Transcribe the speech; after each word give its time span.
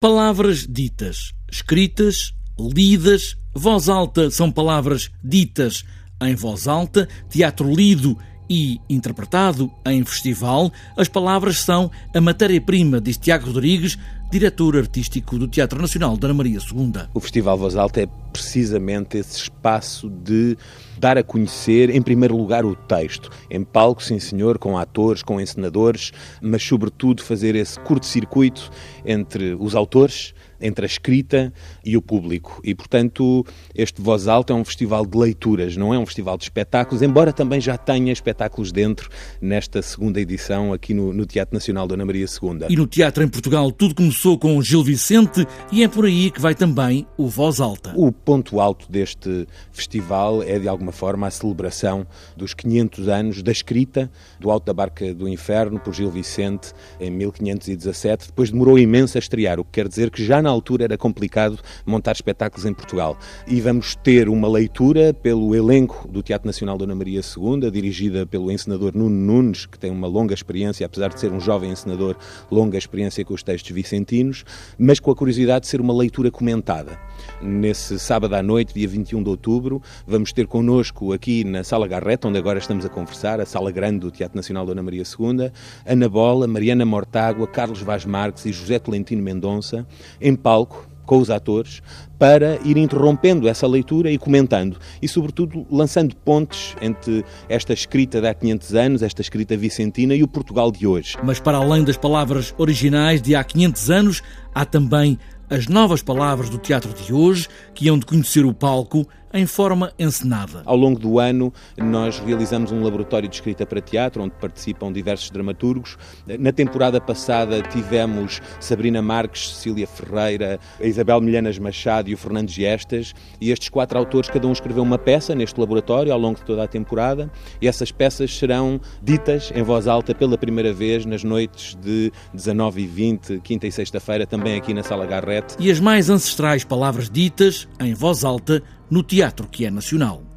Palavras 0.00 0.64
ditas, 0.64 1.34
escritas, 1.50 2.32
lidas, 2.56 3.36
voz 3.52 3.88
alta 3.88 4.30
são 4.30 4.48
palavras 4.48 5.10
ditas 5.24 5.84
em 6.22 6.36
voz 6.36 6.68
alta, 6.68 7.08
teatro 7.28 7.68
lido 7.74 8.16
e 8.48 8.80
interpretado 8.88 9.68
em 9.84 10.04
festival. 10.04 10.70
As 10.96 11.08
palavras 11.08 11.58
são 11.58 11.90
a 12.14 12.20
matéria-prima, 12.20 13.00
diz 13.00 13.16
Tiago 13.16 13.46
Rodrigues, 13.46 13.98
diretor 14.30 14.76
artístico 14.76 15.36
do 15.36 15.48
Teatro 15.48 15.80
Nacional 15.80 16.16
Dona 16.16 16.34
Maria 16.34 16.60
II. 16.60 17.08
O 17.12 17.18
Festival 17.18 17.58
Voz 17.58 17.74
Alta 17.74 18.02
é 18.02 18.06
precisamente 18.38 19.18
esse 19.18 19.36
espaço 19.36 20.08
de 20.08 20.56
dar 20.96 21.18
a 21.18 21.24
conhecer, 21.24 21.90
em 21.90 22.00
primeiro 22.00 22.36
lugar, 22.36 22.64
o 22.64 22.76
texto. 22.76 23.30
Em 23.50 23.64
palco, 23.64 24.02
sim 24.02 24.20
senhor, 24.20 24.58
com 24.58 24.78
atores, 24.78 25.22
com 25.22 25.40
encenadores, 25.40 26.12
mas 26.40 26.62
sobretudo 26.62 27.22
fazer 27.22 27.56
esse 27.56 27.78
curto-circuito 27.80 28.70
entre 29.04 29.56
os 29.58 29.74
autores, 29.74 30.34
entre 30.60 30.84
a 30.84 30.86
escrita 30.86 31.52
e 31.84 31.96
o 31.96 32.02
público. 32.02 32.60
E, 32.64 32.74
portanto, 32.74 33.44
este 33.74 34.00
Voz 34.00 34.28
Alta 34.28 34.52
é 34.52 34.56
um 34.56 34.64
festival 34.64 35.06
de 35.06 35.16
leituras, 35.16 35.76
não 35.76 35.92
é 35.92 35.98
um 35.98 36.06
festival 36.06 36.36
de 36.36 36.44
espetáculos, 36.44 37.02
embora 37.02 37.32
também 37.32 37.60
já 37.60 37.76
tenha 37.76 38.12
espetáculos 38.12 38.72
dentro 38.72 39.08
nesta 39.40 39.80
segunda 39.82 40.20
edição 40.20 40.72
aqui 40.72 40.94
no, 40.94 41.12
no 41.12 41.26
Teatro 41.26 41.54
Nacional 41.54 41.86
Dona 41.86 42.04
Maria 42.04 42.26
II. 42.26 42.66
E 42.68 42.76
no 42.76 42.86
teatro 42.86 43.22
em 43.22 43.28
Portugal 43.28 43.70
tudo 43.70 43.94
começou 43.94 44.38
com 44.38 44.60
Gil 44.62 44.82
Vicente 44.82 45.46
e 45.70 45.82
é 45.82 45.88
por 45.88 46.04
aí 46.04 46.30
que 46.30 46.40
vai 46.40 46.54
também 46.54 47.06
o 47.16 47.28
Voz 47.28 47.60
Alta. 47.60 47.92
O 47.96 48.10
ponto 48.12 48.60
alto 48.60 48.90
deste 48.90 49.46
festival 49.72 50.42
é, 50.42 50.58
de 50.58 50.68
alguma 50.68 50.92
forma, 50.92 51.26
a 51.26 51.30
celebração 51.30 52.06
dos 52.36 52.54
500 52.54 53.08
anos 53.08 53.42
da 53.42 53.52
escrita 53.52 54.10
do 54.38 54.50
Alto 54.50 54.66
da 54.66 54.74
Barca 54.74 55.14
do 55.14 55.28
Inferno 55.28 55.78
por 55.78 55.94
Gil 55.94 56.10
Vicente 56.10 56.72
em 57.00 57.10
1517. 57.10 58.28
Depois 58.28 58.50
demorou 58.50 58.78
imenso 58.78 59.16
a 59.16 59.20
estrear, 59.20 59.58
o 59.60 59.64
que 59.64 59.72
quer 59.72 59.88
dizer 59.88 60.10
que 60.10 60.24
já 60.24 60.42
na 60.42 60.47
altura 60.50 60.84
era 60.84 60.98
complicado 60.98 61.58
montar 61.84 62.12
espetáculos 62.12 62.66
em 62.66 62.74
Portugal. 62.74 63.16
E 63.46 63.60
vamos 63.60 63.94
ter 63.96 64.28
uma 64.28 64.48
leitura 64.48 65.12
pelo 65.14 65.54
elenco 65.54 66.08
do 66.08 66.22
Teatro 66.22 66.46
Nacional 66.46 66.78
Dona 66.78 66.94
Maria 66.94 67.20
II, 67.20 67.70
dirigida 67.70 68.26
pelo 68.26 68.50
encenador 68.50 68.92
Nuno 68.94 69.10
Nunes, 69.10 69.66
que 69.66 69.78
tem 69.78 69.90
uma 69.90 70.06
longa 70.06 70.34
experiência, 70.34 70.86
apesar 70.86 71.08
de 71.08 71.20
ser 71.20 71.32
um 71.32 71.40
jovem 71.40 71.70
encenador, 71.70 72.16
longa 72.50 72.78
experiência 72.78 73.24
com 73.24 73.34
os 73.34 73.42
textos 73.42 73.70
vicentinos, 73.70 74.44
mas 74.78 74.98
com 74.98 75.10
a 75.10 75.16
curiosidade 75.16 75.62
de 75.62 75.68
ser 75.68 75.80
uma 75.80 75.94
leitura 75.94 76.30
comentada. 76.30 76.98
Nesse 77.40 77.98
sábado 77.98 78.34
à 78.34 78.42
noite, 78.42 78.74
dia 78.74 78.88
21 78.88 79.22
de 79.22 79.28
outubro, 79.28 79.82
vamos 80.06 80.32
ter 80.32 80.46
connosco 80.46 81.12
aqui 81.12 81.44
na 81.44 81.62
Sala 81.64 81.86
Garreta, 81.86 82.28
onde 82.28 82.38
agora 82.38 82.58
estamos 82.58 82.84
a 82.84 82.88
conversar, 82.88 83.40
a 83.40 83.46
sala 83.46 83.70
grande 83.70 84.00
do 84.00 84.10
Teatro 84.10 84.36
Nacional 84.36 84.66
Dona 84.66 84.82
Maria 84.82 85.02
II, 85.02 85.50
Ana 85.86 86.08
Bola, 86.08 86.46
Mariana 86.46 86.84
Mortágua, 86.84 87.46
Carlos 87.46 87.80
Vaz 87.82 88.04
Marques 88.04 88.44
e 88.46 88.52
José 88.52 88.78
Tolentino 88.78 89.22
Mendonça, 89.22 89.86
em 90.20 90.34
palco, 90.34 90.88
com 91.08 91.16
os 91.16 91.30
atores, 91.30 91.80
para 92.18 92.60
ir 92.62 92.76
interrompendo 92.76 93.48
essa 93.48 93.66
leitura 93.66 94.10
e 94.10 94.18
comentando. 94.18 94.76
E, 95.00 95.08
sobretudo, 95.08 95.66
lançando 95.70 96.14
pontes 96.14 96.76
entre 96.82 97.24
esta 97.48 97.72
escrita 97.72 98.20
de 98.20 98.28
há 98.28 98.34
500 98.34 98.74
anos, 98.74 99.02
esta 99.02 99.22
escrita 99.22 99.56
vicentina 99.56 100.14
e 100.14 100.22
o 100.22 100.28
Portugal 100.28 100.70
de 100.70 100.86
hoje. 100.86 101.16
Mas, 101.24 101.40
para 101.40 101.56
além 101.56 101.82
das 101.82 101.96
palavras 101.96 102.54
originais 102.58 103.22
de 103.22 103.34
há 103.34 103.42
500 103.42 103.90
anos, 103.90 104.22
há 104.54 104.66
também 104.66 105.18
as 105.50 105.66
novas 105.66 106.02
palavras 106.02 106.48
do 106.50 106.58
teatro 106.58 106.92
de 106.92 107.12
hoje, 107.12 107.48
que 107.74 107.86
iam 107.86 107.98
de 107.98 108.06
conhecer 108.06 108.44
o 108.44 108.52
palco 108.52 109.06
em 109.32 109.46
forma 109.46 109.92
encenada. 109.98 110.62
Ao 110.64 110.76
longo 110.76 110.98
do 110.98 111.18
ano, 111.18 111.52
nós 111.76 112.18
realizamos 112.18 112.72
um 112.72 112.82
laboratório 112.82 113.28
de 113.28 113.34
escrita 113.34 113.66
para 113.66 113.80
teatro, 113.80 114.22
onde 114.22 114.34
participam 114.40 114.92
diversos 114.92 115.30
dramaturgos. 115.30 115.96
Na 116.38 116.52
temporada 116.52 117.00
passada 117.00 117.60
tivemos 117.62 118.40
Sabrina 118.60 119.02
Marques, 119.02 119.50
Cecília 119.50 119.86
Ferreira, 119.86 120.58
a 120.80 120.84
Isabel 120.84 121.20
Milhanas 121.20 121.58
Machado 121.58 122.08
e 122.08 122.14
o 122.14 122.18
Fernando 122.18 122.50
Gestas, 122.50 123.14
e 123.40 123.50
estes 123.50 123.68
quatro 123.68 123.98
autores, 123.98 124.30
cada 124.30 124.46
um 124.46 124.52
escreveu 124.52 124.82
uma 124.82 124.98
peça 124.98 125.34
neste 125.34 125.58
laboratório 125.58 126.12
ao 126.12 126.18
longo 126.18 126.38
de 126.38 126.44
toda 126.44 126.62
a 126.62 126.68
temporada, 126.68 127.30
e 127.60 127.68
essas 127.68 127.92
peças 127.92 128.36
serão 128.36 128.80
ditas 129.02 129.52
em 129.54 129.62
voz 129.62 129.86
alta 129.86 130.14
pela 130.14 130.38
primeira 130.38 130.72
vez 130.72 131.04
nas 131.04 131.24
noites 131.24 131.76
de 131.76 132.12
19 132.32 132.82
e 132.82 132.86
20, 132.86 133.40
quinta 133.40 133.66
e 133.66 133.72
sexta-feira, 133.72 134.26
também 134.26 134.56
aqui 134.56 134.72
na 134.72 134.82
Sala 134.82 135.06
Garrete. 135.06 135.56
E 135.58 135.70
as 135.70 135.80
mais 135.80 136.10
ancestrais 136.10 136.64
palavras 136.64 137.10
ditas 137.10 137.68
em 137.80 137.94
voz 137.94 138.24
alta 138.24 138.62
no 138.90 139.02
teatro 139.02 139.48
que 139.48 139.64
é 139.64 139.70
nacional. 139.70 140.27